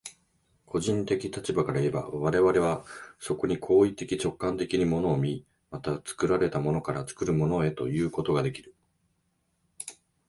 [0.65, 2.83] 個人的立場からいえば、我々は
[3.19, 8.73] そこに行為的直観的に物を見、また作られたものから作るものへということができる。